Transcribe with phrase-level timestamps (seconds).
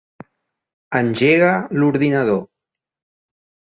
[1.01, 2.45] Engega l'ordinador.